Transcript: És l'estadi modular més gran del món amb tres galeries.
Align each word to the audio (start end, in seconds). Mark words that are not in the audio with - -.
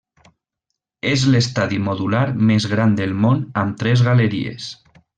És 1.09 1.25
l'estadi 1.35 1.79
modular 1.89 2.23
més 2.51 2.67
gran 2.75 2.99
del 3.03 3.17
món 3.27 3.45
amb 3.65 3.81
tres 3.85 4.07
galeries. 4.11 4.73